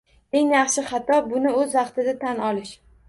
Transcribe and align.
Eng 0.37 0.53
yaxshi 0.53 0.83
xato- 0.87 1.19
buni 1.33 1.53
o'z 1.59 1.77
vaqtida 1.81 2.17
tan 2.25 2.43
olish 2.49 2.73